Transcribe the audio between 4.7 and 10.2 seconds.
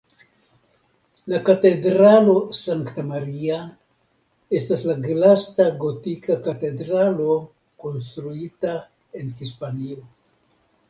la lasta gotika katedralo konstruita en Hispanio.